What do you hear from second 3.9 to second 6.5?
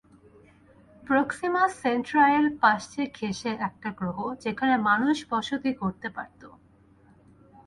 গ্রহ, যেখানে মানুষ বসতি গড়তে পারত।